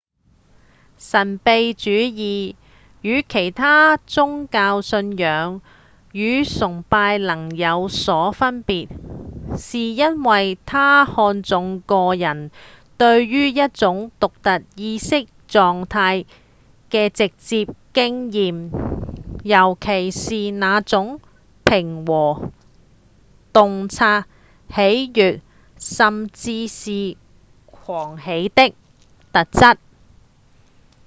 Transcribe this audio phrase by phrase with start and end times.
[0.97, 2.55] 神祕主義
[3.01, 5.59] 與其它宗教信仰
[6.11, 8.87] 與崇拜能有所分別
[9.57, 12.51] 是因為它看重個人
[12.99, 16.25] 對於一種獨特意識狀態
[16.91, 18.69] 的直接經驗
[19.43, 21.19] 尤其是那種
[21.65, 22.51] 平和、
[23.51, 24.27] 洞察、
[24.69, 25.41] 喜悅、
[25.77, 27.17] 甚至是
[27.65, 28.75] 狂喜的
[29.33, 29.77] 特質